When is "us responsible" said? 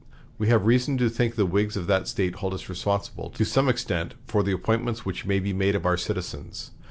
2.55-3.29